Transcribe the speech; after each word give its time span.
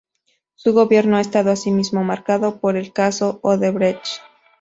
Su 0.55 0.73
gobierno 0.73 1.17
ha 1.17 1.21
estado 1.21 1.51
asimismo 1.51 2.03
marcado 2.03 2.59
por 2.59 2.75
el 2.75 2.91
caso 2.91 3.37
Odebrecht. 3.43 4.19